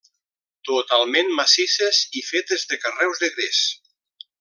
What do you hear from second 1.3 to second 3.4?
massisses i fetes de carreus de